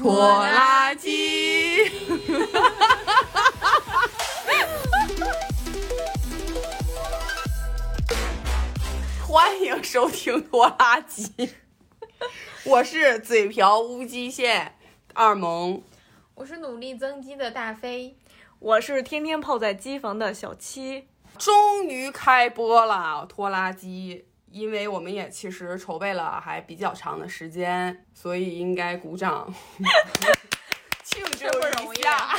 [0.00, 1.84] 拖拉机。
[9.28, 11.50] 欢迎收听拖拉机，
[12.64, 14.78] 我是嘴瓢乌鸡县
[15.12, 15.82] 二萌。
[16.34, 18.16] 我是努力增肌的大飞，
[18.58, 21.08] 我是天天泡在机房的小七。
[21.36, 29.52] 终于开播了拖拉机，因为我们也其实筹备了还比较长的时间，所以应该鼓掌
[31.04, 32.36] 庆祝一下。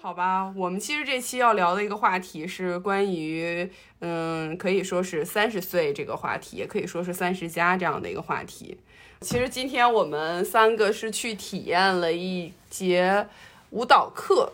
[0.00, 8.78] 好吧，我们其实这期要聊的一个话题是关于，嗯，可以说是三十岁这个话题，也可以说是三十加这样的一个话题。
[9.20, 13.28] 其实今天我们三个是去体验了一节
[13.68, 14.50] 舞蹈课，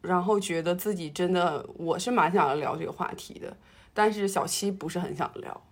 [0.00, 3.54] 然后觉得自己真的，我是蛮想要聊这个话题的，
[4.02, 5.62] 但是小七不是很想聊。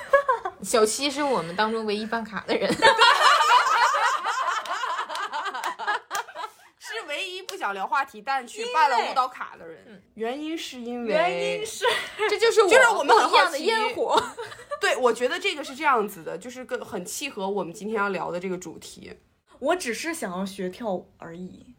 [0.64, 2.72] 小七是我们当中唯一办卡的人，
[6.78, 10.02] 是唯一不想聊话题但去办了舞蹈卡的人。
[10.14, 11.84] 原因是因为原因是
[12.30, 14.18] 这就是就是我们很好奇烟火。
[14.80, 19.12] 对，我觉得这个是这样子的，就是跟很契合我们今天要聊的这个主题。
[19.58, 21.76] 我只是想要学跳舞而已，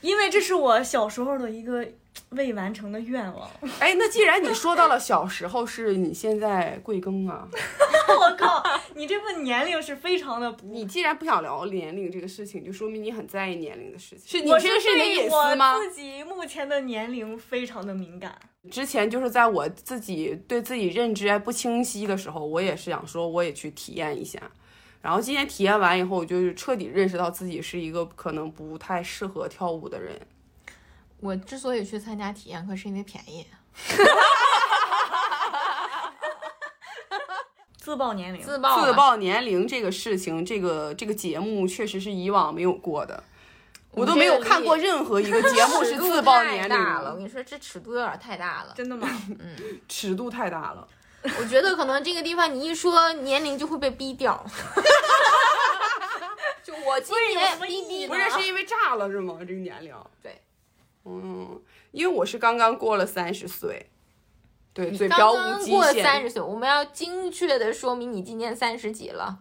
[0.00, 1.86] 因为这是我小时候的一个
[2.30, 3.50] 未完成的愿望。
[3.80, 7.48] 哎，那既然你说到了小时候，是你现在贵庚啊？
[8.10, 8.62] 我靠，
[8.94, 10.66] 你这份年龄是非常的不。
[10.66, 14.28] 你既然不想聊年龄这个事情，就说明你很在意年龄的事情。
[14.28, 15.78] 是你我这个是你的隐私吗？
[15.78, 18.36] 自己目前的年龄非常的敏感。
[18.70, 24.38] 之前就是在我自己对自己认知还不清晰的时候，我也是想说，我也去体验一下。
[25.02, 30.20] 然后今天体验完以后，我就是彻底认识到自己是一个可能不太适合跳舞的人。
[31.20, 33.46] 我之所以去参加体验课，是因为便宜。
[37.76, 43.24] 自曝年龄，自报嘛自曝年龄这个事情，这个这个节目确实是以往没有过的，
[43.92, 47.10] 我都没有看过任何一个节目是自曝年尺度太大了。
[47.10, 48.74] 我，跟你说，这尺度有点太大了。
[48.76, 49.08] 真的吗？
[49.28, 49.56] 嗯
[49.88, 50.86] 尺度太大了。
[51.38, 54.44] 我觉得可能这个地方你一说年龄就会被逼掉。
[56.62, 59.36] 就我今年逼逼不是是因为炸了是吗？
[59.40, 59.94] 这个年龄？
[60.22, 60.40] 对，
[61.04, 61.60] 嗯，
[61.90, 63.90] 因为我是刚刚过了三十岁，
[64.72, 66.04] 对，嘴刚瓢刚过无极限。
[66.04, 69.38] 三十岁，我们要精确的说明你今年三十几了。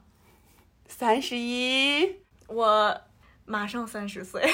[0.87, 3.01] 三十一，我
[3.45, 4.41] 马上三十岁，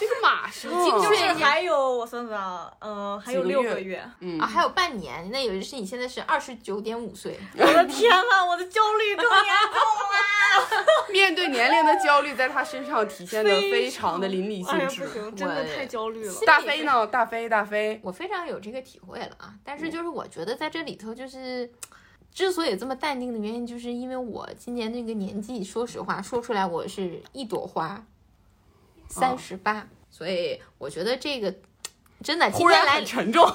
[0.00, 4.02] 这个马上就是精确还有我算算啊，呃，还有六个月。
[4.20, 11.12] 嗯啊，还有半年，那也就是你现在是二十九点五岁，我的天呐，我的焦虑更严重了。
[11.12, 15.06] 面对年龄的焦虑，在他身上体现的非常的淋漓尽致。
[15.06, 16.34] 不行，真的太焦虑了。
[16.46, 17.06] 大飞呢？
[17.06, 19.52] 大飞，大飞，我非常有这个体会了啊。
[19.62, 21.70] 但是就是我觉得在这里头，就是
[22.32, 28.02] 之所以这么淡定的原因，就是因为我今年那个年纪，说实话说出来，我是一朵花，
[29.10, 31.52] 三十八，所以我觉得这个
[32.22, 33.46] 真的今天来很沉重。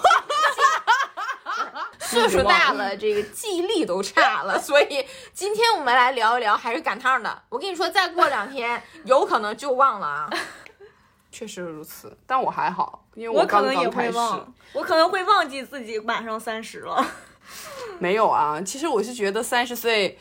[2.00, 7.44] 岁数大了，这个记忆力都差了， 所以今天我们来聊一聊还是赶趟的。
[7.50, 10.30] 我跟你说，再过两天有可能就忘了啊。
[11.32, 14.12] 确实如此，但我还好，因为我可刚能也刚开始。
[14.12, 17.06] 会忘，我可能会忘记自己马上三十了。
[18.00, 20.18] 没有啊，其实我是觉得三十岁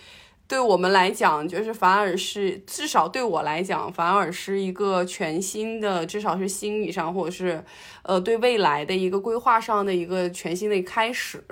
[0.47, 7.65] 对我们来讲，就是反而是至少对我来讲，反而是一个全新的，至少是心理上或者是
[8.03, 11.43] 呃对未来的一个规划上的一个全新的开始。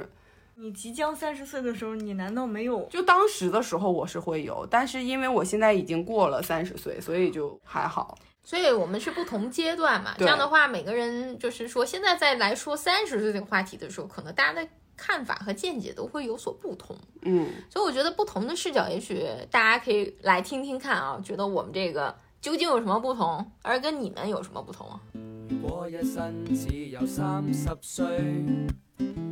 [0.57, 2.87] 你即将三十岁的时候，你难道没有？
[2.91, 8.17] 就当时的时候我是会有，但是因为我现在已经过了三十岁，所以就还好。
[8.45, 14.69] 所以我们是不同阶段嘛，这样的话，每个人就是说，现在再来说三十岁这个话题的时候，可能大家的
[15.03, 16.97] 看法和见解都会有所不同。
[17.23, 25.01] 嗯，所以我觉得不同的视角，也许大家可以来听听看啊，觉得我们这个究竟有什么不同，而跟你们有什么不同啊？
[25.49, 28.07] 如果一生只有三十歲，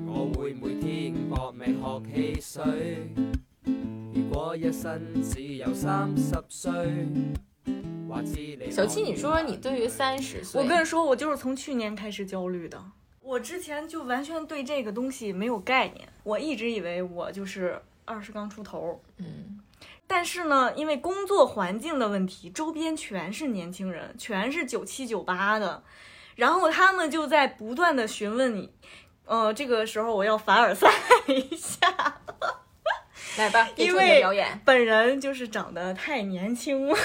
[0.08, 3.12] 我會每天搏命學汽水。
[4.12, 6.72] 如果一生只有三十歲，
[8.08, 12.82] 話知你小七，你说说你对于三十岁，我跟你说，我就是从去年开始焦虑的。
[13.20, 19.00] 我之前就完全对这个东西没有概念，我一直以为我就是二十刚出头。
[19.18, 19.60] 嗯，
[20.06, 25.82] 但是呢，因为工作环境的问题，周边全是年轻人，全是九七九八的，
[26.34, 28.72] 然后他们就在不断的询问你，
[29.26, 30.90] 呃，这个时候我要凡尔赛
[31.28, 32.20] 一下，
[33.38, 34.60] 来吧， 因为表演。
[34.64, 36.98] 本人就是长得太年轻了，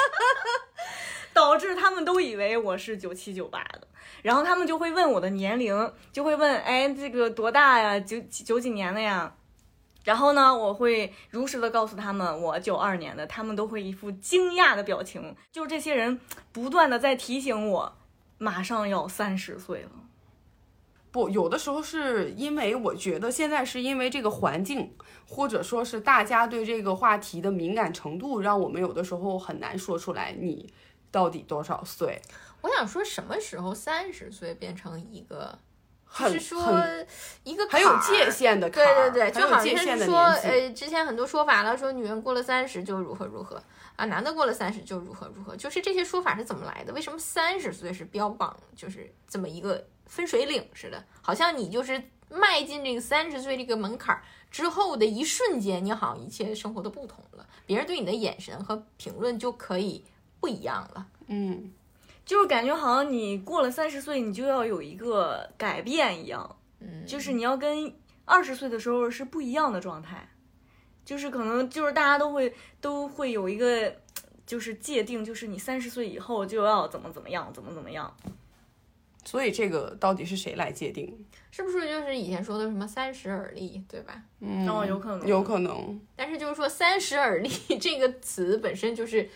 [1.32, 3.83] 导致他们都以为我是九七九八的，
[4.22, 7.98] 然后他们就会问我的年龄，就会问，哎，这个多大呀？
[8.00, 9.34] 九九几年的呀？
[10.04, 15.34] 然后呢，我会如实的告诉他们我九二年的，他们都会一副惊讶的表情。
[15.50, 16.20] 就是这些人
[16.52, 17.96] 不断的在提醒我，
[18.36, 19.90] 马上要三十岁了。
[21.10, 24.92] 不，有的时候是因为我觉得现在是因为这个环境，
[25.28, 30.70] 或者说是大家对这个话题的敏感程度，让我们有的时候很难说出来你
[31.10, 32.20] 到底多少岁。
[32.64, 35.58] 我想说，什么时候三十岁变成一个，
[36.18, 36.82] 就是说
[37.42, 40.18] 一个很有界限的坎对儿，对对，就好像界限的是说。
[40.22, 43.62] 呃，之前很多说法了，说女人过了三十就如何如何
[43.96, 46.92] 啊，男的过了三十就如何如何，就是这些说法是怎么来的？
[46.94, 51.04] 为什么三十岁是标榜，就是这么一个分水岭似的？
[51.20, 60.02] 好像你就是迈进这个三十岁这个门槛儿之后的一瞬间，你好像一切生活都不同了，别人对你的眼神和评论就可以
[60.40, 61.06] 不一样了。
[61.26, 61.72] 嗯，
[62.24, 67.92] 就是感觉好像你过了三十岁，你就要有一个改变一样，嗯，就是你要跟
[68.24, 70.28] 二十岁的时候是不一样的状态，
[71.04, 73.94] 就是可能就是大家都会都会有一个
[74.46, 78.14] 就是界定，就是你三十岁以后就要怎么怎么样，怎么怎么样。
[79.26, 81.26] 所以这个到底是谁来界定？
[81.50, 84.22] 是不是就是以前说的什么三十而立，对吧？
[84.40, 85.98] 嗯，哦有可能有可能。
[86.14, 87.48] 但是就是说“三十而立
[87.80, 89.26] ”这个词本身就是，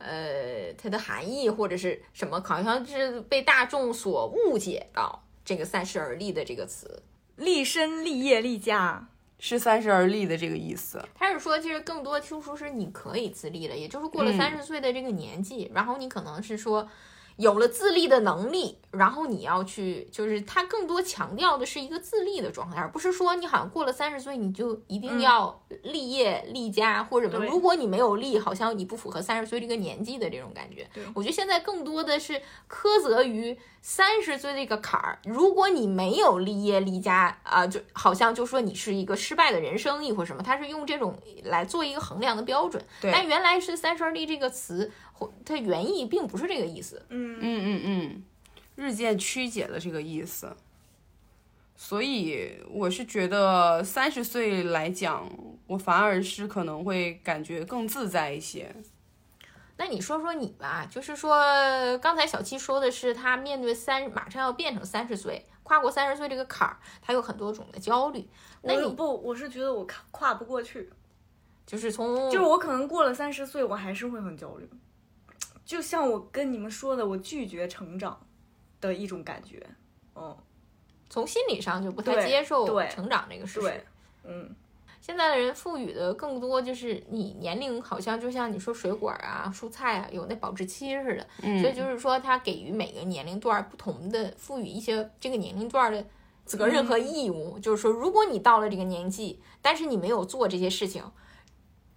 [0.00, 7.02] 呃，它的含义或者是什么，好像是被大众所误解到这个“三十而立”的这个词。
[7.36, 9.08] 立身、立业、立家，
[9.38, 11.02] 是三十而立的这个意思。
[11.14, 16.88] 他是说，其实更多听说是你可以自立了，也就是过了嗯三十岁的这个年纪，然后你可能是说
[17.40, 30.86] 有了自立的能力，然后你要去，就是他更多强调的是一个自立的状态，而不是说你好像过了三十岁你就一定要立业立家、或者什么，如果你没有立，好像你不符合三十岁这个年纪的这种感觉。
[31.14, 32.34] 我觉得现在更多的是
[32.68, 42.84] 苛责于三十岁这个坎儿，如果你没有立业立家啊、就好像就说你是一个失败的人生意或什么，他是用这种来做一个衡量的标准。
[43.00, 45.09] 但原来是“三十而立”这个词，或
[45.44, 47.04] 它原意并不是这个意思。
[47.08, 48.24] 嗯，嗯嗯嗯，
[48.76, 50.56] 日渐曲解了这个意思。
[51.76, 55.26] 所以我是觉得三十岁来讲，
[55.66, 58.74] 我反而是可能会感觉更自在一些。
[59.78, 61.42] 那你说说你吧，就是说
[62.02, 68.28] 刚才小七说的是他面对三马上要变成三十岁，跨过三十岁这个坎儿，他有很多种的焦虑。
[68.60, 70.90] 那你不，我是觉得我跨跨不过去，
[71.64, 74.68] 就是从就是我可能过了三十岁，我还是会很焦虑。
[75.70, 78.18] 就像我跟你们说的，我拒绝成长
[78.80, 79.64] 的一种感觉。
[80.16, 80.36] 嗯，
[81.08, 83.84] 从心理上就不太接受成长这个事实对。，
[84.24, 84.52] 嗯，
[85.00, 96.04] 现在的人赋予的更多就是你年龄好像就像你说水果啊、蔬菜啊有那保质期似的，嗯所以就是说它给予每个年龄段儿不同的赋予一些这个年龄段儿的
[96.44, 101.04] 责任和义务，就是说如果你到了这个年纪，但是你没有做这些事情。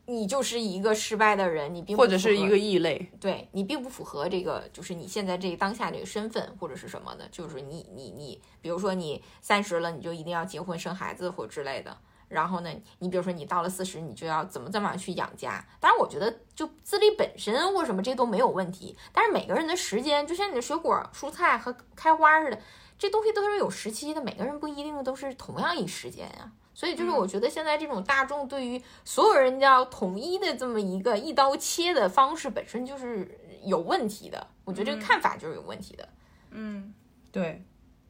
[0.05, 11.97] 你就是一个失败的人，你并不或者是一个异类，对你并不符合这个，就是你现在这个当下这个身份或者是什么的，就是你你你，比如说你三十了，你就一定要结婚生孩子或之类的。
[12.29, 15.63] 然后呢，你比如说你到了四十，你就要怎么怎么样去养家。
[15.79, 18.97] 当然，我觉得就自立本身或什么这都没有问题。
[19.11, 22.59] 但是每个人的时间，就像你的水果、蔬菜和开花似的，
[22.97, 34.47] 这东西都是有时期的，每个人不一定都是同样一时间呀、所以就是我觉得现在这种大众对于所有人要统一的这么一个一刀切的方式，本身就是有问题的。
[34.65, 36.09] 我觉得这个看法就是有问题的。
[36.51, 36.93] 嗯，
[37.31, 37.63] 对，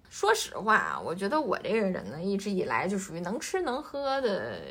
[0.10, 4.62] 说实话啊，我觉得我这个人呢，一直以来就属于能吃能喝的、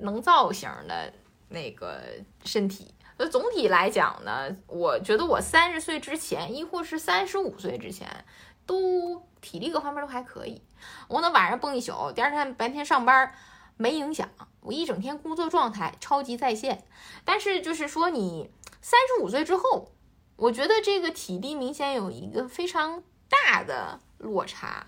[0.00, 1.12] 能造型的
[1.48, 2.02] 那个
[2.44, 2.94] 身体。
[3.16, 8.08] 呃，总体来讲呢，我觉得我三十岁之前，亦或是三十五岁之前，
[8.64, 10.62] 都体力各方面都还可以。
[11.08, 13.32] 我能晚上蹦一宿，第二天白天上班
[13.76, 14.28] 没影响，
[14.60, 16.84] 我一整天工作状态超级在线。
[17.24, 19.92] 但是就是说，你三十五岁之后，
[20.36, 24.86] 我觉得这个体力明显有一个非常大的落差。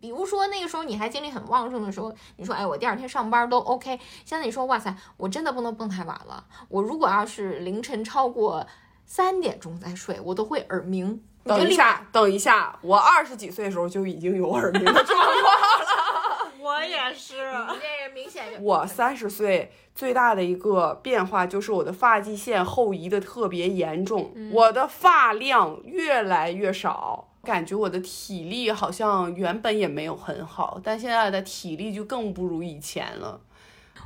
[0.00, 3.98] 比如说那个时候你还精力很旺盛的时候，你说哎，我第二天上班都 OK。
[4.24, 6.46] 现在你说哇塞，我真的不能蹦太晚了。
[6.68, 8.64] 我如果要是凌晨超过
[9.06, 11.24] 三点钟再睡，我都会耳鸣。
[11.44, 16.52] 等一下，等一下，我二十几岁的时候就已经有耳鸣的状况了。
[16.60, 17.36] 我也是。
[17.36, 33.40] 你这个明显我三十岁最大的一个变化就是我的发际线后移的特别严重，我的发量越来越少，感觉我的体力好像原本也没有很好，但现在的体力就更不如以前了。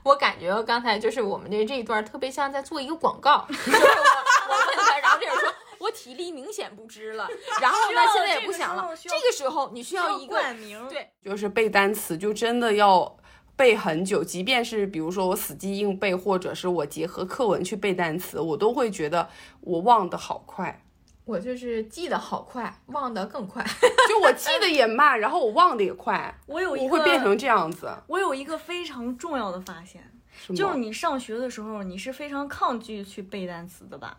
[0.05, 5.53] 我感觉刚才就是我们这这一段特别像在做一个广告， 就是我我问他，然后这人说我
[5.93, 7.29] 体力明显不支了，
[7.61, 13.17] 然后呢现在也不想了，这个时候你需要一个冠名，对就是背单词，就真的要
[13.57, 19.29] 背很久，即便是比如说我死记硬背，或者是我结合课文去背单词，我都会觉得
[19.61, 20.83] 我忘得好快。
[21.25, 23.65] 我就是记得好快，忘得更快。
[24.09, 27.89] 就我记得也慢，然后我忘得也快，我有一个我会变成这样子。
[28.09, 30.03] 我有一个非常重要的发现，
[30.35, 34.17] 是就是你上学的时候，你是非常抗拒去背单词的吧？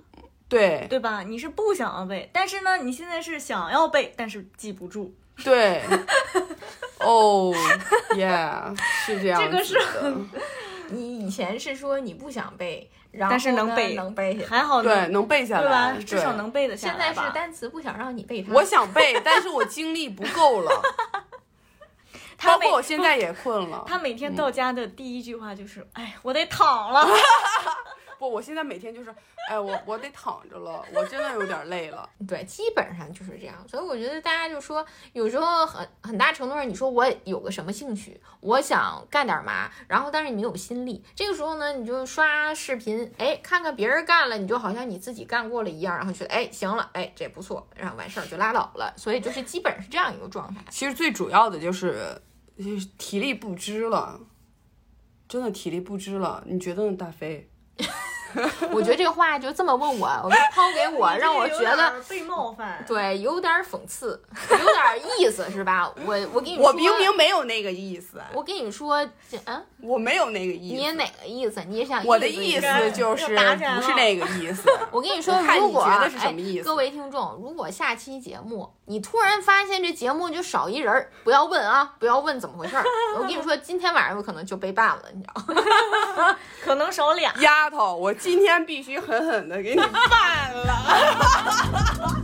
[0.54, 1.24] 对对吧？
[1.24, 5.14] 你是不想要背，但是呢，你现在是想要背，但是记不住。
[5.44, 5.82] 对，
[7.00, 7.52] 哦、
[8.12, 9.42] yeah，是这样。
[9.42, 9.76] 这个是
[10.90, 14.48] 你以前是说你不想背，然后但是能呢背能背下来。
[14.48, 16.06] 还好对能能背下来对吧，？
[16.06, 17.24] 至少能背得下来现在。
[17.24, 18.54] 是单词不想让你背它。
[18.54, 20.82] 我想背，但是我精力不够了，
[22.44, 23.84] 包括我现在也困了。
[23.88, 27.08] 他每天到家的第一句话就是：“哎，我得躺了。
[28.24, 29.14] 不，我现在每天就是，
[29.50, 32.10] 哎，我我得躺着了，我真的有点累了。
[32.26, 33.56] 对，基本上就是这样。
[33.68, 48.94] 所以我觉得大家就说，有时候很很大程度上，你说我有个什么兴趣，我想干点嘛，然后但是你没有心力，这个时候呢，你就刷视频，哎，看看别人干了，你就好像你自己干过了一样，然后觉得哎行了，哎这不错，然后完事儿就拉倒了。
[48.96, 50.64] 所以就是基本是这样一个状态。
[50.70, 52.22] 其实最主要的就是
[52.58, 54.18] 就是体力不支了，
[55.28, 56.42] 真的体力不支了。
[56.48, 57.50] 你觉得呢，大飞？
[58.72, 61.94] 我觉得这个话就这么问我，我就抛给我，让我觉得。
[62.10, 62.84] 被冒犯。
[62.88, 65.92] 对，有点讽刺，有点意思，是吧？
[66.06, 70.76] 我我跟你说，我明明没有那个意思，我跟你说，这嗯，我没有那个意思。
[70.76, 71.62] 你哪个意思？
[71.68, 74.70] 你也想我的意意思思就是不是那个意思。
[74.92, 76.64] 我跟你说，如果你觉得是什么意思哎？
[76.64, 82.84] 各位听众，如果下期节目你突然发现这节目就少一人儿，不要问啊，不要问怎么回事儿。
[83.16, 85.54] 我跟你说，今天晚上有可能就被办了，你知道
[86.18, 86.36] 吗？
[86.64, 87.34] 可能少俩。
[87.40, 92.24] 丫头，我今天必须狠狠的给你办了。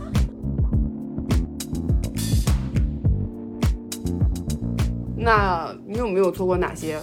[5.14, 6.98] 那你有没有做过哪些，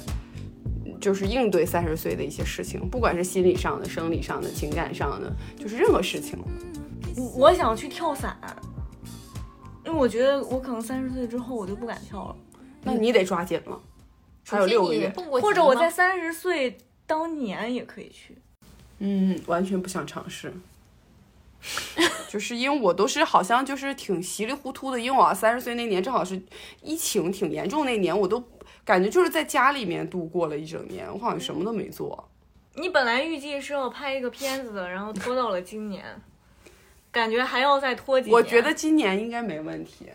[1.00, 2.90] 就是应对三十岁的一些事情？
[2.90, 6.44] 不管是心理上的、生理上的、情感上的，就是任何事情。
[7.36, 8.36] 我想去跳伞，
[9.86, 12.36] 因为我觉得我可能三十岁之后我就不敢跳了，
[12.82, 13.80] 那你得抓紧了，
[14.48, 15.14] 还有六个月。
[15.40, 16.76] 或者我在三十岁
[17.06, 18.36] 当年也可以去。
[19.00, 20.54] 嗯，完全不想尝试。
[22.30, 26.40] 就是因为我都是好像就是挺稀里糊涂的，因为我三十岁那年正好是
[26.84, 28.44] 疫情挺严重那年，我都
[28.86, 32.30] 感觉就是在家里面度过了一整年，我好像什么都没做。
[32.76, 36.06] 你本来预计是要拍一个片子的，然后拖到了今年，
[37.12, 38.34] 感觉还要再拖几年。
[38.34, 40.06] 我觉得今年应该没问题。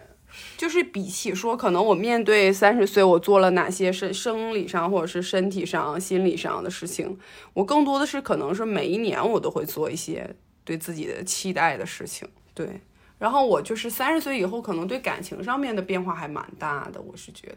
[0.56, 7.18] 就是比起说，可能我面对三十岁，我做了哪些是生理上或者是身体上、心理上的事情，
[7.54, 10.34] 我更多的是可能是每一年我都会做一些
[10.64, 12.28] 对自己的期待的事情。
[12.54, 12.80] 对，
[13.18, 17.56] 然后我就是三十岁以后，可能对感情上面的变化还蛮大的，我是觉得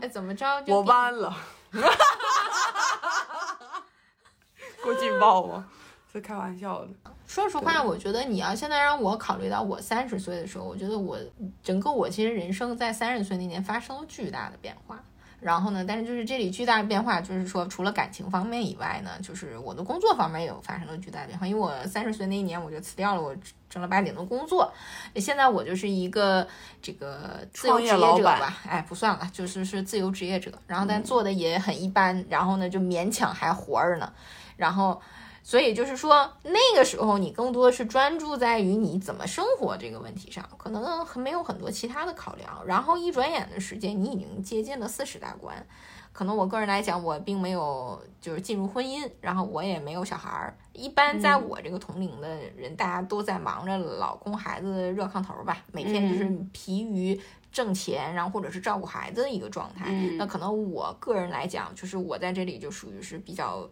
[0.00, 1.36] 哎怎么着我弯了，
[4.82, 5.66] 够劲爆吗？
[6.14, 6.90] 是开玩笑的。
[7.26, 11.18] 说实话，我觉得你要现在让我考虑到我三十岁的时候，我觉得我
[11.62, 15.02] 整个我其实人生在三十岁那年发生了巨大的变化。
[15.40, 21.46] 然后呢，但是就是这里巨大的变化，就是说除了感情方面以外呢，就是我的工作方面也有发生了巨大的变化。
[21.46, 23.36] 因为我三十岁那一年我就辞掉了我
[23.68, 24.72] 正儿八经的工作，
[25.16, 26.46] 现在我就是一个
[26.80, 30.50] 这个自由创职业者吧，哎，不算了，就是是自由职业者。
[30.66, 34.12] 然后但做的也很一般，然后呢就勉强还活着呢，
[34.56, 35.00] 然后。
[35.46, 42.64] 所以就是说，那个时候你更多的是专注在于你怎么生活这个问题上，可能很没有很多其他的考量。
[42.66, 45.54] 然后一转眼的时间，你已经接近了四十大关。
[46.14, 50.56] 可能我个人来讲，我并没有就是进入婚姻，然后我也没有小孩儿。
[50.72, 57.20] 一般在我这个同龄的人，大家都在忙着老公孩子热炕头吧，每天就是疲于
[57.52, 59.84] 挣钱，然后或者是照顾孩子的一个状态。
[59.88, 63.68] 嗯那可能我个人来讲，就是我在这里就属于是比较。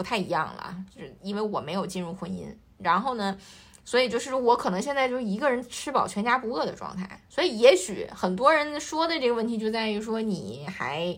[0.00, 2.46] 不太一样了，就是因为我没有进入婚姻，
[2.78, 3.36] 然后呢，
[3.84, 11.14] 所以就是我可能现在就一个人吃饱全家不饿的状态，所以也许很多人说的这个问题就在于说你还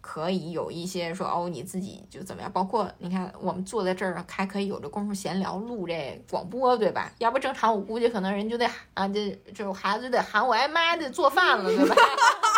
[0.00, 7.12] 可以有一些说哦你自己就怎么样，包括你看我们坐在这儿还可以有这功夫闲聊录这广播对吧？
[7.18, 11.94] 要不正常我估计可能人就得啊这这孩子就得喊我哎妈得做饭了对吧？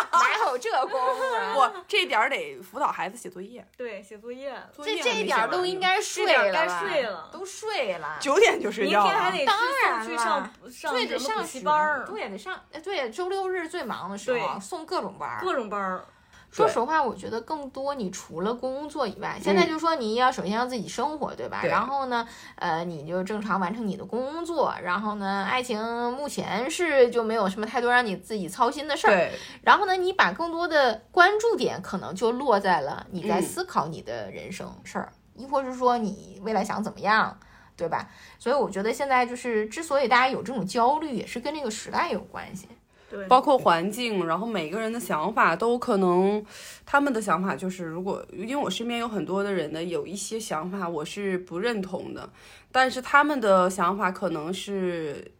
[0.13, 1.53] 哪有这功夫啊？
[1.73, 8.17] 不这点儿得辅导孩子写作业，对写作业，这作业还这一点都应该睡了该睡了都睡了。
[8.19, 9.09] 九点就睡明觉了。
[9.09, 15.39] 天还得当去然去上上对，得上什么补习学班儿，对，得上，哎对，周六日最忙的时候，送各种班儿。
[15.41, 16.05] 各种班儿。
[16.49, 21.61] 对说实话，我觉得更多你除了工作以外，现在就说你要首先要自己生活，对吧？
[21.63, 25.79] 然后呢，呃，你就正常完成你的工作，然后呢，爱情
[26.13, 29.11] 目前是就没有什么太多让你自己操心的事儿。
[29.11, 37.37] 对，然后呢，你把更多的关注点可能就落在了你在嗯思考你的人生事儿，亦或是说你未来想怎么样，
[37.75, 38.07] 对吧？
[38.39, 42.67] 所以我觉得现在就是之所以大家有这种焦虑，也是跟这个时代有关系。
[43.09, 46.43] 对，包括环境，然后每个人的想法都可能，
[46.85, 52.29] 他们的想法就是，如果因为我身边有很多的人呢，有一些想法我是不认同的，
[52.71, 55.31] 但是他们的想法可能是，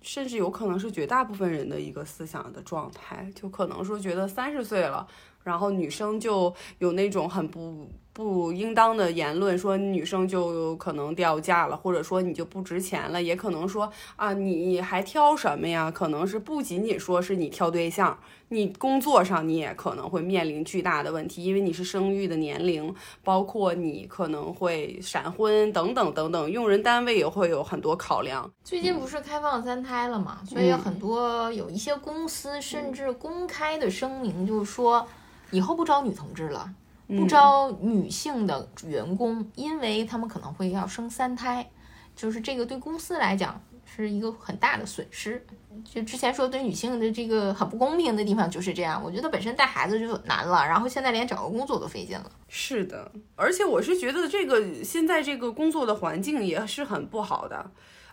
[0.00, 5.06] 甚至有可能是绝大部分人的一个思想的状态，就可能说觉得三十岁了，
[5.44, 7.88] 然后女生就有那种很不。
[8.14, 15.90] 不应当的言论，说女生就可能掉价了，或者说你就不值钱了，也可能说啊，你还挑什么呀？
[15.90, 28.50] 可能是不仅仅说是你挑对象，你工作上你也可能会面临巨大的问题，因为你是生育的年龄，包括你可能会闪婚等等等等，用人单位也会有很多考量。
[28.62, 35.06] 最近不是开放三胎了嘛，所以很多有一些公司甚至公开的声明，就是说
[35.50, 36.70] 以后不招女同志了。
[37.16, 41.70] 不招女性的员工，因为他们可能会要生三胎，
[42.16, 45.44] 就是这个对公司来讲是一个很大的损失。
[45.84, 52.30] 就之前说对女性的这个很不公平的地方就是这样，我觉得本身带孩子就难了，然后现在连找个工作都费劲了。
[52.48, 57.70] 是的，而且我是觉得这个现在这个工作的环境也是很不好的。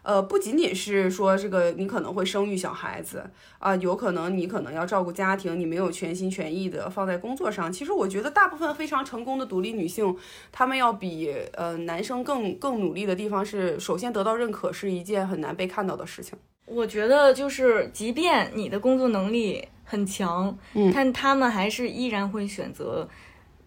[0.10, 3.24] 呃，不仅仅是说这个你可能会生育小孩子
[3.60, 7.72] 啊、有可能你可能要照顾家庭，你没有全心全意的放在工作上。
[7.72, 10.18] 其实我觉得大部分非常成功的独立女性，
[10.52, 16.36] 她们要比呃男生更更努力的地方是，首先得到认可是一件很难被看到的事情。
[16.66, 23.08] 我觉得就是，即便你的工作能力很强，嗯但他们还是依然会选择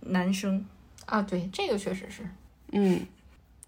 [0.01, 0.67] 男生。
[1.07, 2.23] 啊，对，这个确实是，
[2.73, 3.22] 嗯，它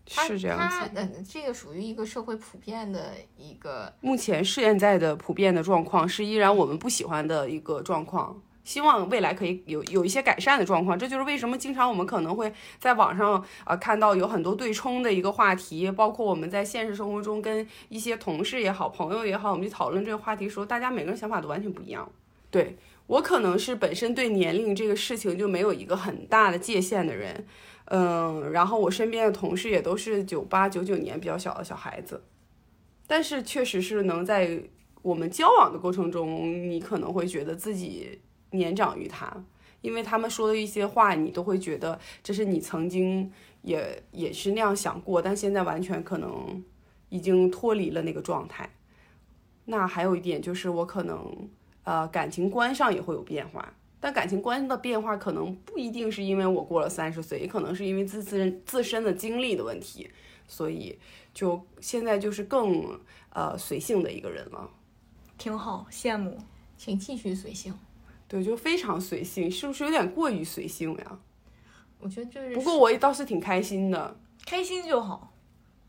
[0.06, 0.76] 是这样子。
[0.78, 10.98] 它呃，这个属于一个社会普遍的一个目前现在的普遍的状况是依然我们不喜欢的一个状况，希望未来可以有有一些改善的状况。
[10.98, 22.10] 这就是为什么经常我们可能会在网上啊、呃看到有很多对冲的一个话题，包括我们在现实生活中跟一些同事也好、朋友也好，我们去讨论这个话题的时候，大家每个人想法都完全不一样。
[22.50, 27.44] 对我可能是本身对年龄这个事情就没有一个很大的界限的人，
[27.86, 32.22] 嗯，然后我身边的同事也都是九八九九年比较小的小孩子。
[33.06, 34.62] 但是确实是能在
[35.02, 38.18] 我们交往的过程中，你可能会觉得自己
[38.52, 39.44] 年长于他，
[39.82, 46.64] 因为他们说的一些话，你都会觉得这是你曾经也也是那样想过，但现在完全可能
[47.10, 48.70] 已经脱离了那个状态。
[49.66, 51.50] 那还有一点就是，我可能
[51.82, 53.74] 呃感情观上也会有变化。
[54.04, 60.10] 但感情关系的变化可能不一定是因为我过了三十岁，也可能是因为自自身自身的经历的问题，
[60.46, 60.98] 所以
[61.32, 64.68] 就现在就是更呃随性的一个人了。
[65.38, 66.36] 挺好，羡慕。
[66.76, 67.74] 请继续随性。
[68.28, 71.18] 对，就非常随性，是不是有点过于随性呀？
[71.98, 74.14] 我觉得就是不过我也倒是挺开心的。
[74.44, 75.32] 开心就好。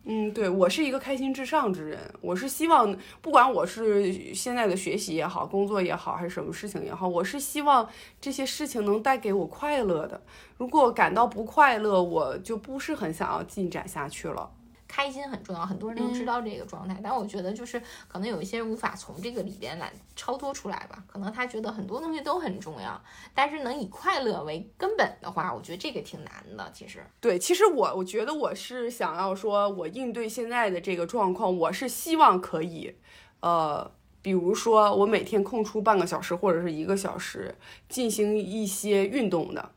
[0.07, 7.89] 嗯，对我是一个开心至上之人，我是希望，不管我是现在的学习也好，工作也好，还是什么事情也好，我是希望
[8.21, 10.21] 这些事情能带给我快乐的。
[10.57, 14.51] 如果感到不快乐，我就不是很想要进展下去了。
[14.88, 23.02] 开心很重要，很多人都知道这个状态，但我觉得就是可能有一些人无法从这个里边来超脱出来吧，可能他觉得很多东西都很重要，
[23.34, 26.71] 但是能以快乐为根本的话，我觉得这个挺难的。
[26.74, 32.95] 其实，对，其实我我觉得我是想要说，我应对现在的这个状况，我是希望可以，
[33.39, 37.56] 呃，比如说我每天空出半个小时或者是一个小时
[37.89, 39.71] 进行一些运动的，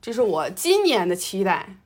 [0.00, 1.76] 这是我今年的期待。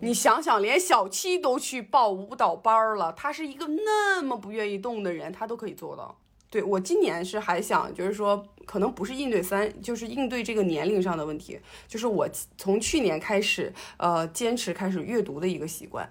[0.00, 6.18] 你想想，连小七都去报舞蹈班儿了，他是一个那么不愿意动的人，他都可以做到。
[6.50, 16.08] 对我今年是还想，就是说，可能不是应对三，就是应对这个年龄上的问题，就是我从去年开始，呃，坚持开始阅读的一个习惯。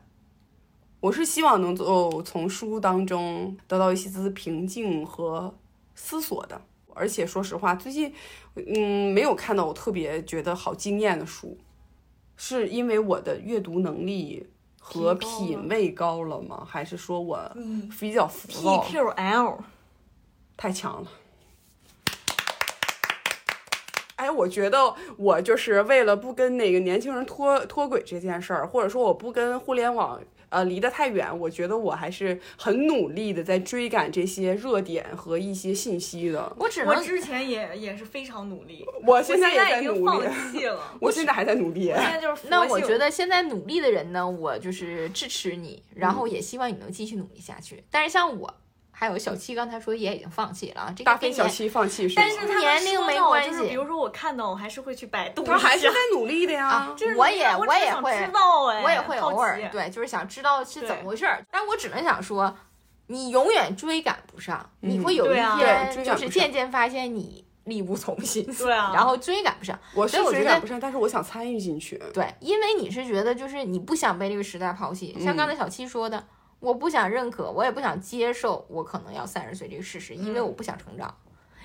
[0.99, 5.53] 我是希望能够从书当中得到一些丝平静和
[5.95, 6.61] 思索的。
[6.95, 8.13] 而且说实话，最近，
[8.55, 11.57] 嗯，没有看到我特别觉得好惊艳的书，
[12.35, 14.47] 是因为我的阅读能力
[14.79, 16.67] 和品味高了吗？
[16.69, 17.51] 还是说我
[17.99, 19.59] 比较浮躁？PQL
[20.57, 21.07] 太强了。
[24.15, 30.21] 哎，我觉得我就是为了不跟那个年轻人脱脱轨这件事儿，或者说我不跟互联网
[30.53, 36.55] 呃离得太远，我觉得我还是很努力的在追赶这些热点和一些信息的。
[36.59, 41.85] 我只能之前也也是非常努力，我我现在也在已经放努力，弃了， 我现在还在努力。
[41.85, 47.83] 现在就是那我觉得现在努力的人呢，我就是支持你，然嗯后也希望你能继续努力下去。
[47.89, 48.53] 但是像我，
[49.03, 52.25] 还有小七刚才说也已经放弃了啊，这个大跟年飞小七放弃是吗？
[52.25, 56.67] 但是他年龄没关系就是比如说我看到，我还是会去百度，他还是在努力的呀。
[56.67, 62.55] 啊 就是我也我我也会知道哎，我也会偶尔对，就是想知道是怎么回事儿，但我只能想说，
[63.07, 69.77] 你永远追赶不上，你嗯会有一天就是渐渐发现你力不从心，对啊然后追赶不上。
[69.93, 72.01] 我是所以我觉得追赶不上，但是我想参与进去。
[72.13, 76.23] 对，因为你是觉得就是你不想被这个时代抛弃，像刚才小七说的，
[76.63, 81.13] 我不想认可，我也不想接受我可能要三十岁这个事实，因为我不想成长。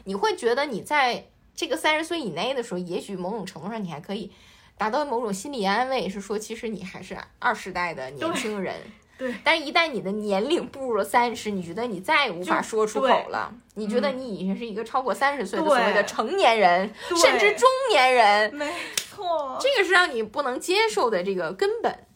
[0.02, 4.32] 你会觉得你在这个三十岁以内的时候，也许某种程度上你还可以
[4.76, 8.74] 达到某种心理安慰，是说其实你还是二十代的年轻人。
[9.16, 22.06] 对但是一旦你的年龄步入了三十，你觉得你再也无法说出口对了，你觉得嗯你已经是一个超过三十岁的所谓的成年人，甚至中年人，没错，这个是让你不能接受的这个根本。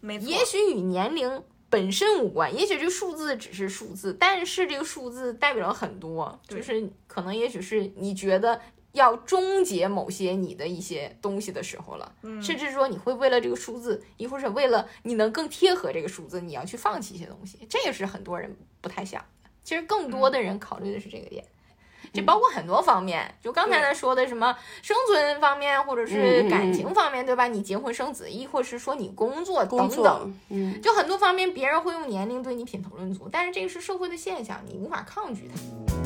[0.00, 1.42] 没错，也许与年龄
[1.74, 8.60] 本身无关，也许这个数字只是数字，但是这个数字代表了很多，就是可能也许是你觉得
[8.92, 19.50] 要终结某些你的一些东西的时候了，嗯甚至说你会为了这个数字，亦或是为了你能更贴合这个数字，你要去放弃一些东西，这也是很多人不太想的。
[19.64, 21.44] 其实更多的人考虑的是这个点。
[22.14, 27.48] 这包括很多方面，就刚才咱说的什么生存方面，或者是感情方面，对吧？
[27.48, 36.03] 你结婚生子，亦或是说你工作工作等等，，嗯，就很多方面，别人会用年龄对你品头论足，但是这个是社会的现象，你无法抗拒它。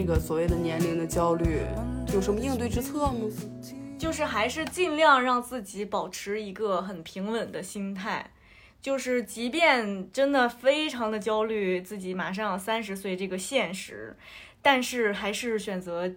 [0.00, 1.58] 这个所谓的年龄的焦虑，
[2.14, 3.28] 有什么应对之策吗？
[3.98, 8.30] 就是还是尽量让自己保持一个很平稳的心态，
[8.80, 14.16] 就是即便真的非常的焦虑，自己马上三十岁这个现实，
[14.62, 16.08] 但是还是选择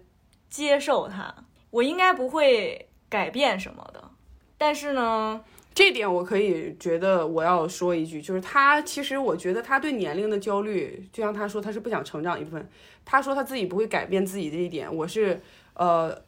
[0.48, 1.34] 接受它。
[1.70, 4.12] 我应该不会改变什么的，
[4.56, 5.42] 但是呢，
[5.74, 12.70] 这点我可以觉得我要说一句，就是他其实我觉得他对年龄的焦虑，就像他说他是不想成长一部分，
[13.04, 15.40] 他说他自己不会改变自己这一点，我是
[15.74, 16.22] 呃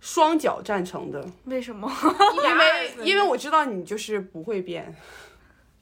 [0.00, 1.90] 双脚赞成的，为什么？
[2.44, 4.94] 因为因为我知道你就是不会变，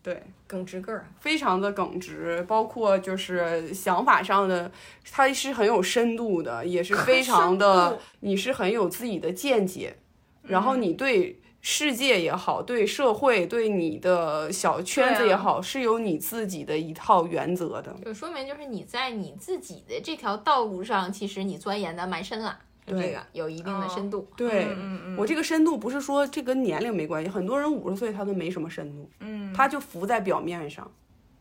[0.02, 4.70] 对，耿直个儿，非常的耿直，包括就是想法上的，
[5.10, 9.96] 他是很有深度的，也是 非常的，你是很有自己的见解，
[10.42, 17.92] 然后你对世界也好，对社会，对你的小圈子也好，是有你自己的一套原则的。
[18.04, 24.28] 就说明就是你在你自己的这条道路上，其实你钻研的蛮深了，对个有一定的深度。
[24.36, 30.88] 对，嗯嗯嗯我这个深度不是说这跟年龄没关系，很多人五十岁他都没什么深度，嗯，他就浮在表面上。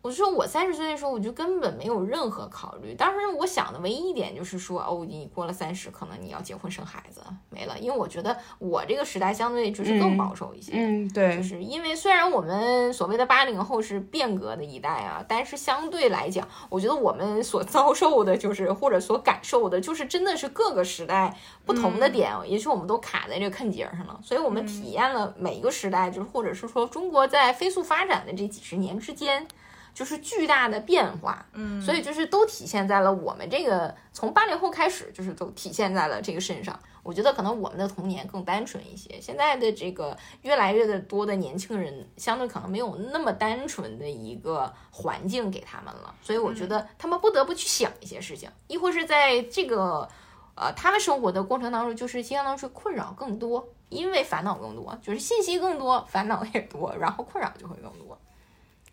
[0.05, 2.93] 我就说我三十岁的时候，我就根本没有任何考虑。
[2.93, 10.73] 当时我想的唯一一点就是说，哦，你过了三十，可能你要结婚生孩子没了，因为我觉得我这个时代相对就是更保守一些。
[10.75, 29.47] 嗯，对就，是因为虽然我们所谓的八零后是变革的一代啊，但是相对来讲，我觉得我们所遭受的就是或者所感受的，就是真的是各个时代不同的点，也许我们都卡在这个坎节上了，所以我们体验了每一个时代，就是或者是说中国在飞速发展的这几十年之间。
[29.95, 36.77] 就是巨大的变化，嗯，所以就是都体现在了我们这个从八零后开始，就是都体现在了这个身上。
[37.01, 50.09] 我觉得可能我们的童年更单纯一些，现在的这个越来越的多的年轻人，相对可能没有那么单纯的一个环境给他们了，所以我觉得他们不得不去想一些事情，亦或是在这个
[50.55, 58.19] 呃他们生活的过程当中，就是相当于是困扰更多，因为烦恼更多，就是信息更多，烦恼也多，然后困扰就会更多。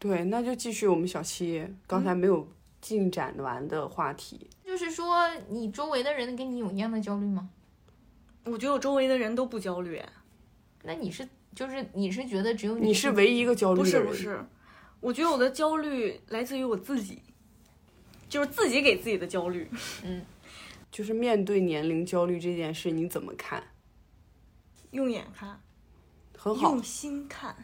[0.03, 2.49] 对，那就继续我们小七刚才没有
[2.81, 4.51] 进展完的话题。
[4.65, 7.49] 就是说，你周围的人跟你有一样的焦虑吗？
[8.45, 10.09] 我觉得我周围的人都不焦虑，哎
[10.83, 14.45] 那你是就是你是觉得只有你你是唯一一个焦虑不的人，是不是，
[14.99, 17.23] 我觉得我的焦虑来自于我自己，
[18.29, 19.71] 就是自己给自己的焦虑。
[20.03, 20.25] 嗯
[20.91, 23.62] 就是面对年龄焦虑这件事，你怎么看？
[24.91, 25.61] 用眼看，
[26.37, 27.55] 很好用，心看。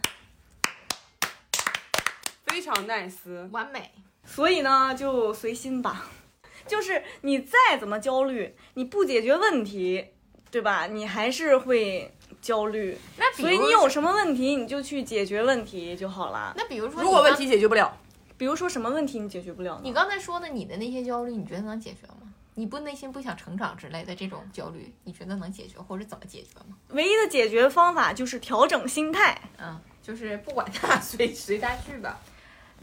[2.59, 3.49] 非常 nice。
[3.53, 3.89] 完美。
[4.25, 6.07] 所以呢，就随心吧。
[6.67, 10.05] 就是你再怎么焦虑，你不解决问题，
[10.51, 10.89] 对吧？
[10.89, 16.53] 你还是会焦虑，那比所以你有什么问题，你就去解决问题就好了。
[16.57, 17.97] 那比如说，如果问题，解决不了，
[18.37, 19.81] 比如说什么问题你解决不了呢？
[19.85, 22.35] 你刚才说的你的那些焦虑，你觉得能解决吗？
[22.57, 26.77] 你不内心不想成长之类的这种焦虑，你觉得能解决或者怎么解决吗？
[26.89, 29.41] 唯一的解决方法就是调整心态。
[29.59, 32.19] 嗯，就是不管它，随随它去吧。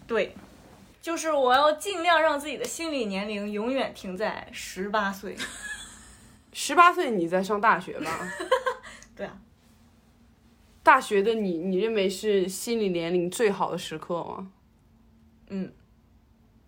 [0.08, 0.36] 对，
[1.02, 5.36] 就是我要尽量让自己的心理年龄永远停在十八岁。
[6.54, 8.32] 十八岁你在上大学吧？
[9.15, 9.38] 对啊，
[10.84, 14.52] 大学的你，你认为是心理年龄最好的时刻吗？
[15.50, 15.74] 嗯，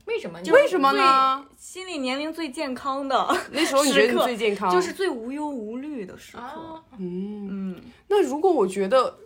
[0.06, 0.40] 为什么？
[0.52, 1.46] 为什么呢？
[1.58, 6.44] 心理年龄最健康的 那时候你觉得你最健康，就是最无忧无虑的时刻。
[6.44, 7.48] 啊，嗯。
[7.76, 9.18] 嗯，那如果我觉得，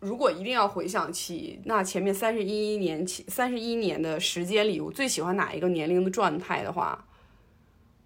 [0.00, 7.06] 如果一定要回想起那前面三十一年起三十一年的时间里，我最喜欢哪一个年龄的状态的话，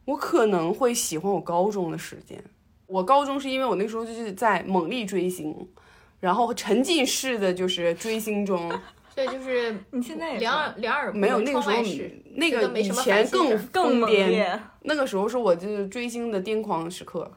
[0.04, 2.42] 我可能会喜欢我高中的时间。
[2.87, 5.57] 我高中是因为我那时候就是在猛力追星，
[6.18, 8.70] 然后沉浸式的就是追星中，
[9.14, 14.61] 对，就是你现在也两是耳两耳不没有那个时候窗外事那个以觉得没什么前更更癫，烈。
[14.83, 17.30] 那个时候是我就是追星的癫狂时刻。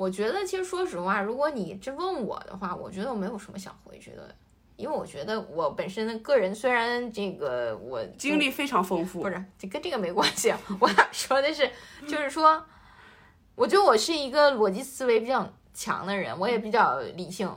[0.00, 4.34] 我觉得其实说实话，如果你这问我的话，我觉得我没有什么想回去的，
[4.76, 11.70] 因为我觉得我本身的个人虽然这个我经历非常丰富，不是这跟这个没关系，啊我想说的是，
[12.08, 12.64] 就是说，
[13.54, 17.54] 我觉得我是一个逻辑思维比较强的人，我也比较理性。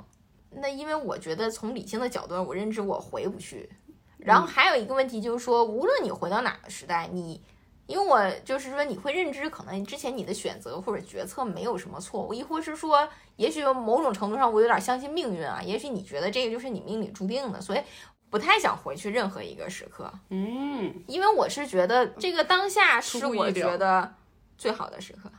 [0.50, 3.70] 那因为我觉得从理性的角度，我认知我回不去。
[4.18, 7.42] 然后还有一个问题就是说，无论你回到哪个时代，你
[7.86, 17.82] 因为我就是说你会认知，可能之前你的选择或者决策没有什么错误，亦或是说，也许某种程度上我有点相信命运啊，也许你觉得这个就是你命里注定的，所以
[18.30, 20.12] 不太想回去任何一个时刻。
[20.30, 24.14] 嗯，因为我是觉得这个当下是我觉得
[24.58, 25.32] 最好的时刻。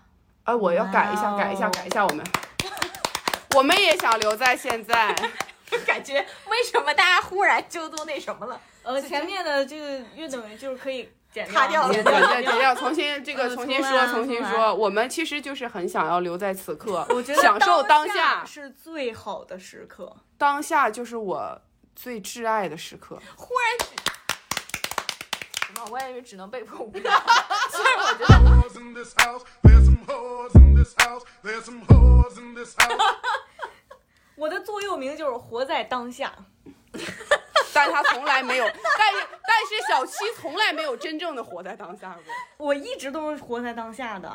[0.44, 2.24] 哎，我要改一下，改一下，改一下，我们，
[3.56, 5.14] 我们也想留在现在。
[5.86, 6.14] 感觉
[6.48, 8.60] 为什么大家忽然就都那什么了？
[8.84, 11.08] 呃，前面的这个约等于就是可以剪
[11.52, 14.74] 卡掉了剪剪掉掉剪掉，重新这个呃重新说，重新说。
[14.74, 20.14] 我们其实就是很想要留在此刻，我觉得享受当下下，是最好的时刻。
[20.38, 21.60] 当下就是我
[21.96, 23.18] 最挚爱的时刻。
[23.36, 23.88] 忽然
[25.66, 25.86] 什么？
[25.90, 27.10] 我也以为只能被迫舞蹈。
[27.70, 28.34] 虽然我觉得.
[34.36, 36.32] 我的座右铭就是活在当下。
[37.72, 42.66] 但他从来没有，但是但是小七从来没有真正的活在当下过。
[42.66, 44.30] 我一直都是活在当下的，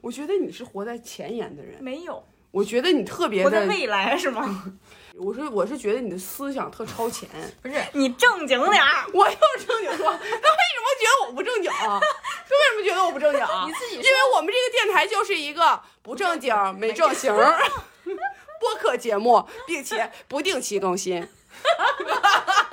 [0.00, 4.72] 我觉得你是活在前沿的人，没有我觉得你特别的，未来是吗？
[5.16, 7.28] 我是我是觉得你的思想特超前。
[7.62, 9.04] 不是你正经点儿。
[9.12, 12.00] 我又正经说，他为什么觉得我不正经啊？
[12.00, 13.64] 他为什么觉得我不正经啊？
[13.66, 17.60] 你自己因为我们这个电台就是一个不正经、没正形儿
[18.60, 21.28] 播客节目，并且不定期更新。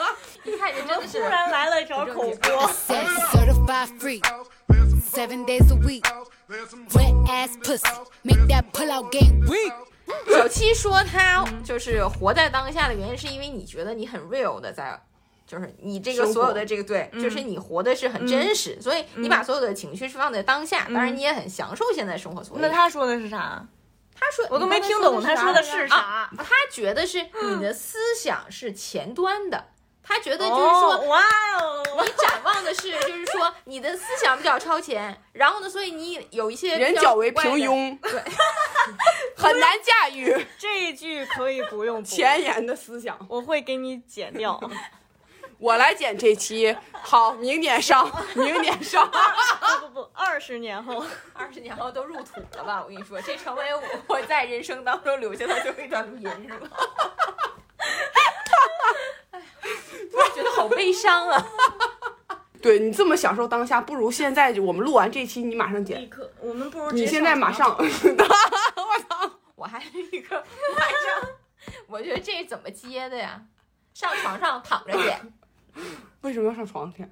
[0.48, 2.70] 一看就真的突是然来了一条口播
[5.12, 6.06] Seven days a week.
[6.48, 7.88] Wet this pussy.
[8.24, 9.74] Make that pull out game weak.
[10.28, 15.02] 小七说他就是活在当下的原因，是因为你觉得你很 real 的在。
[15.46, 22.44] 就是你这个所有的这个对，就是你活的是很真实，所以你把所有的情绪是放在当下，当然你也很享受现在生活。
[22.44, 23.66] 所以那他说的是啥？
[24.14, 26.44] 他说我都没听懂他说的是啊啥。
[26.44, 29.68] 他觉得是你的思想是前端的，
[30.08, 31.22] 他觉得就是说哦，哇
[31.60, 38.24] 哦，你展望的是， 就是说你的思想比较超前，然后呢，所以你有一些人较为平庸， 对，
[39.36, 43.18] 很难驾驭这一句可以不用，前沿的思想。
[43.30, 44.60] 我会给你剪掉。
[45.60, 49.10] 我来剪这期，好，明年上，明年上。
[49.10, 52.84] 不不不，二十年后，二十年后都入土了吧？
[52.84, 56.78] 我跟你说，这成为我我在人生当中留下的最后一段录音，是吧？
[59.38, 59.70] 哎，
[60.12, 61.48] 突然觉得好悲伤啊！
[62.62, 66.10] 对你这么享受当下，不如现在就我们录完这期，你马上立剪。
[66.10, 67.78] 刻，我们不如你现在马上，
[69.56, 70.46] 我还一个晚
[70.90, 71.30] 上，
[71.88, 73.42] 我觉得这怎么接的呀？
[73.94, 75.34] 上床上躺着剪，
[76.22, 77.12] 为什么要上床舔？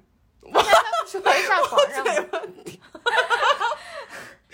[1.06, 2.40] 说上床上嘛，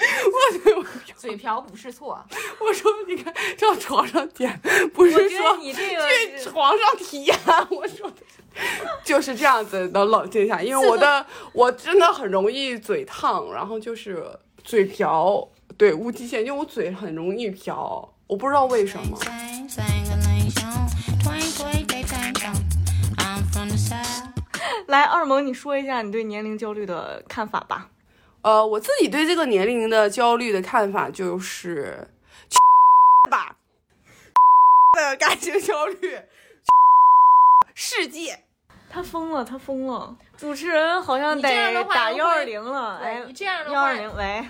[0.03, 0.85] 我
[1.17, 2.25] 嘴瓢不是错。
[2.61, 4.61] 我说你看上床上舔，
[4.93, 7.39] 不是说你这个去床上体验。
[7.71, 8.17] 我说的
[9.05, 14.25] 就是这样子能冷静下，因为我的我真的很容易嘴烫，然后就是
[14.65, 19.19] 嘴瓢，对无极限，因为我嘴很容易瓢，我不知道为什么。
[24.89, 27.89] 来二萌，你说一下你对年龄焦虑的看法吧。
[28.43, 32.09] 呃我自己对这个年龄的焦虑的看法就是
[32.49, 32.59] 去
[33.31, 33.57] 吧
[34.99, 36.21] 的感情焦虑
[37.75, 38.45] 世界。
[38.91, 40.15] 他疯了他疯了。
[40.37, 44.45] 主持人好像得打幺二零了诶这样的幺二零喂。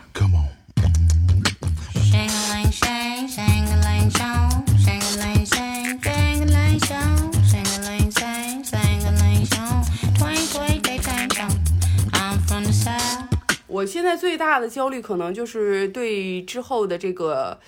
[13.82, 17.58] 我现在最大的焦虑可能就是对之后的这个，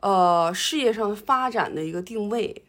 [0.00, 2.62] 呃，事业上发展的一个定位，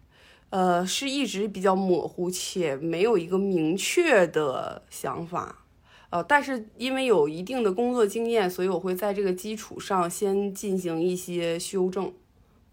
[0.49, 5.63] 呃，是一直比较模糊且没有一个明确的想法。
[6.09, 12.11] 呃，但是因为有一定的工作经验，所以我会在这个基础上先进行一些修正。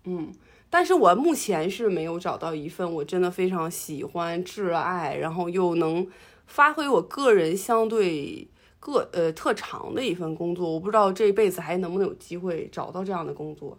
[0.06, 0.32] 嗯，
[0.68, 6.04] 但是我目前是没有找到一份我真的非常喜欢、挚爱，然后又能
[6.48, 8.48] 发挥我个人相对
[8.80, 10.70] 个呃特长的一份工作。
[10.70, 13.78] 我不知道这辈子还能不能有机会找到这样的工作。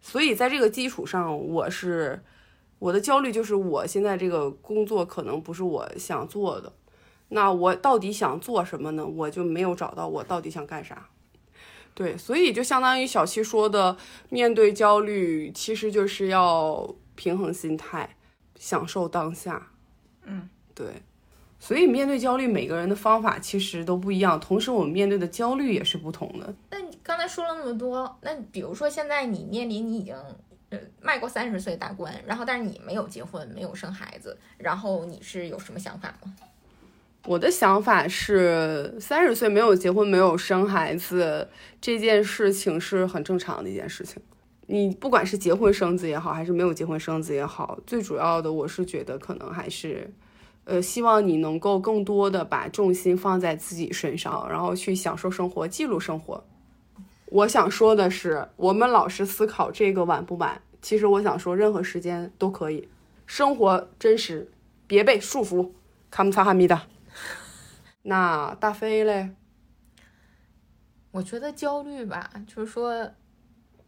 [0.00, 2.22] 所以在这个基础上，我是
[2.78, 6.72] 我的焦虑就是我现在这个工作可能不是我想做的。
[7.28, 9.04] 那我到底想做什么呢？
[9.04, 11.08] 我就没有找到我到底想干啥。
[11.94, 13.96] 对，所以就相当于小七说的，
[14.28, 18.16] 面对焦虑，其实就是要平衡心态，
[18.56, 19.70] 享受当下。
[20.24, 20.86] 嗯，对。
[21.64, 26.54] 所以面对焦虑，每个人的方法其实都不一样，同时我们面对的焦虑也是不同的。
[26.70, 30.14] 那你刚才说了那么多，那比如说现在你面临你已经
[30.68, 36.34] 呃迈过三十岁大关，然后但是你没有结婚，没有生孩子，然后你是有什么想法吗？
[37.24, 41.48] 我的想法是，三十岁没有结婚、没有生孩子
[41.80, 44.22] 这件事情是很正常的一件事情。
[44.66, 50.12] 你不管是结婚生子也好，还是没有结婚生子也好，最主要的我是觉得可能还是，
[50.64, 56.42] 呃，希望你能够更多的把重心放在自己身上，然后去享受生活、记录生活。
[57.26, 62.88] 我想说的是，我们老是思考这个晚不晚，其实我想说，任何时间都可以。
[63.26, 64.50] 生活真实，
[64.86, 65.72] 别被束缚。
[66.10, 66.82] 卡姆萨哈密达。
[68.02, 69.30] 那大飞嘞？
[71.10, 73.10] 我觉得焦虑吧，就是说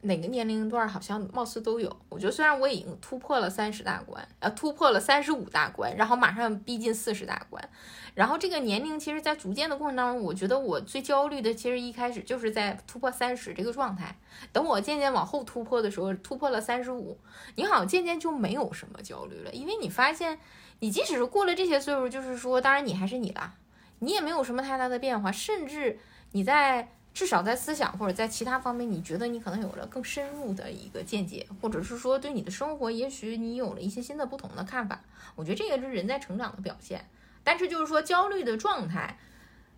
[0.07, 1.95] 哪个年龄段好像貌似都有。
[2.09, 7.69] 我觉得虽然我已经突破了三十大关，呃，突破了三十五大关，然后马上逼近四十大关，
[8.15, 14.17] 然后这个年龄其实，在逐渐的过程当中，我觉得我最焦虑的，其实一开始就是在突破三十这个状态。
[14.53, 17.19] 等我渐渐往后突破的时候，突破了三十五，
[17.55, 20.39] 你好像渐渐就没有什么焦虑了，因为你发现，
[20.81, 23.55] 你即使是过了这些岁数，就是说，当然你还是你啦。
[24.01, 25.99] 你也没有什么太大的变化，甚至
[26.33, 35.01] 你在至少在思想或者在其他方面，你觉得你可能有了更深入的一个见解，或者是说对你的生活，也许你有了一些新的不同的看法。
[35.35, 37.09] 我觉得这个是人在成长的表现。
[37.43, 39.19] 但是就是说焦虑的状态，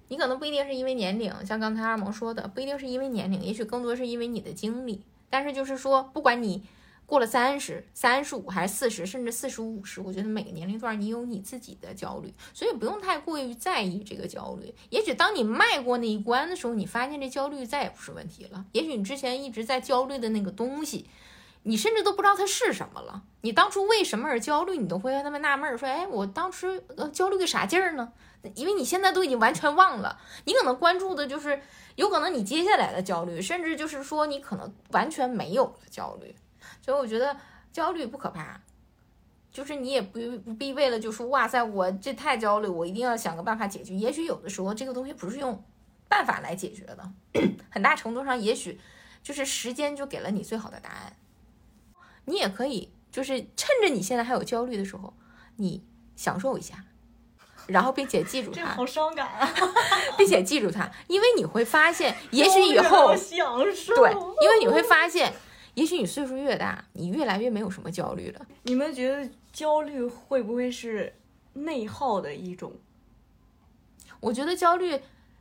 [0.08, 5.04] 你可能不一定是因为年龄，像刚才二萌说的，不一定是因为年龄，也许更多是因为你的经历。
[5.30, 6.64] 但是就是说，不管你。
[7.08, 14.74] 过了三十、三十五还是四十，甚至四十五、五十，我觉得每个年龄段你有你自己的焦虑，所以不用太过于在意这个焦虑。
[14.90, 18.66] 也许当你迈过那一关的时候，你发现这焦虑再也不是问题了。
[18.72, 21.08] 也许你之前一直在焦虑的那个东西，
[21.62, 23.22] 你甚至都不知道它是什么了。
[23.40, 28.12] 你当初为什么而焦虑，你都会那么纳闷，说：“哎，我当时呃焦虑个啥劲儿呢？”
[28.54, 31.60] 因为你现在都已经完全忘了，你可能关注的就是
[31.96, 36.34] 有可能你接下来的焦虑，甚至就是说你可能完全没有了焦虑。
[36.88, 37.36] 所以我觉得
[37.70, 38.58] 焦虑不可怕，
[39.52, 43.92] 就是你也不不必为了就说哇塞，我这太焦虑，我一定要想个办法解决。
[43.92, 45.62] 也许有的时候这个东西不是用
[46.08, 47.10] 办法来解决的，
[47.68, 48.80] 很大程度上也许
[49.22, 51.14] 就是时间就给了你最好的答案。
[52.24, 55.12] 你也可以就是趁着你现在还有焦虑的时候，
[55.56, 55.84] 你
[56.16, 56.82] 享受一下，
[57.66, 59.52] 然后并且记住它，这好伤感啊！
[60.16, 65.34] 并且记住它，因为你会发现， 也许以后享受对，因为你会发现。
[65.78, 68.44] 也许你岁数越大，你越来越没有什么焦虑了。
[68.64, 71.14] 你们觉得焦虑会不会是
[71.52, 72.72] 内耗的一种？
[74.18, 74.98] 我觉得焦虑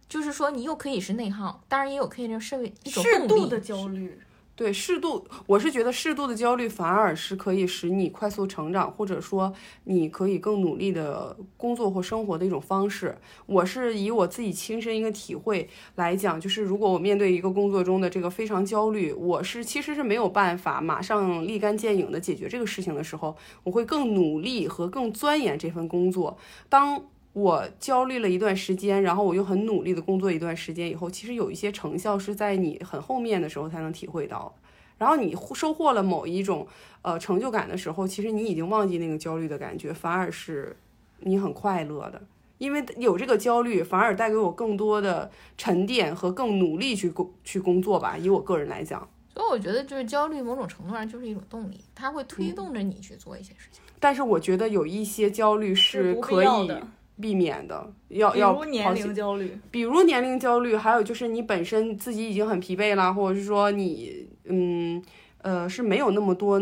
[0.08, 4.22] 就是说，你又可以是内耗，当然也有可以是一种适度的焦虑。
[4.58, 13.16] 对，适度，我是觉得适度的焦虑反而是可以使你快速成长，或者说你可以更努力的工作或生活的一种方式。
[13.46, 26.36] 我是以我自己亲身一个体会来讲，就是如果我面对一个工作中的这个非常焦虑，我是其实是没有办法马上立竿见影的解决这个事情的时候，我会更努力和更钻研这份工作。
[26.68, 27.00] 当
[27.38, 34.52] 我焦虑了一段时间，然后我又很努力的工作一段时间以后，其实有一些成效是在你很后面的时候才能体会到。
[34.98, 36.66] 然后你收获了某一种
[37.04, 40.76] 呃成就感的时候，其实你已经忘记那个焦虑的感觉，反而是
[41.20, 42.20] 你很快乐的。
[42.58, 45.30] 因为有这个焦虑，反而带给我更多的
[45.60, 48.18] 沉淀和更努力去工去工作吧。
[48.18, 53.84] 以我个人来讲，所以我觉得就是焦虑某种程度上就是一种动力，它会推动着你去做一些事情。
[54.00, 56.82] 但是我觉得有一些焦虑是可以的
[57.20, 65.04] 避免的，要比要如年龄焦虑，比如年龄焦虑，还有就是你本身自己已经很疲惫啦，或者是说你嗯
[65.40, 66.62] 呃是没有那么多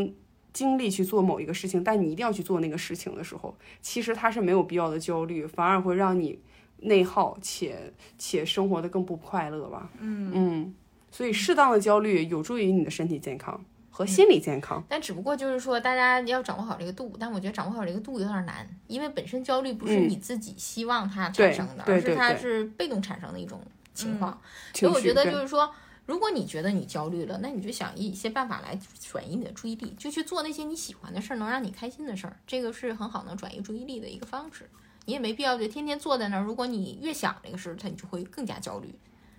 [0.54, 6.40] 精力去做某一个事情，但你一定要去做那个事情的时候，其实它是没有必要的焦虑，反而会让你
[6.80, 9.90] 内耗且且生活的更不快乐吧。
[10.00, 10.32] 嗯。
[10.34, 10.74] 嗯，
[11.12, 13.64] 所以适当的焦虑有助于你的身体健康
[13.96, 14.84] 和心理健康。
[14.90, 17.16] 但只不过就是说，大家要掌握好这个度。
[17.18, 23.62] 但我觉得掌握好这个度有点难，因为本身焦虑不是嗯你自己希望它产生的，对而是它是被动产生的一种
[23.94, 24.38] 情况。
[24.74, 25.74] 所以我觉得就是说，
[26.06, 28.78] 如果你觉得你焦虑了，那你就想一些办法来
[29.10, 32.36] 转移你的注意力，就去做那些你喜欢的事儿，能让你开心的事儿。
[32.46, 34.70] 这个是很好能转移注意力的一个方式。
[35.06, 36.44] 你也没必要就天天坐在那儿。
[36.44, 38.94] 如果你越想这个事儿，它你就会更加焦虑。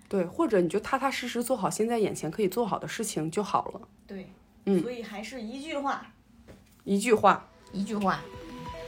[0.09, 3.81] 对，或者你就踏踏实实做好现在眼前可以做好的事情就好了。
[4.07, 4.31] 对，
[4.81, 6.05] 所以还是一句话。
[6.83, 7.47] 一句话。
[7.71, 8.19] 一句话。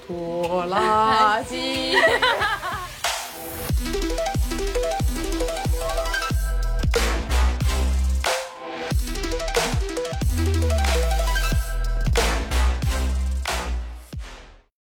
[0.06, 1.96] 拖拉机。